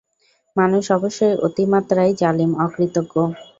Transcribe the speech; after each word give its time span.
মানুষ 0.55 0.83
অবশ্যই 0.91 1.35
অতিমাত্রায় 1.47 2.11
জালিম, 2.21 2.51
অকৃতজ্ঞ। 2.65 3.15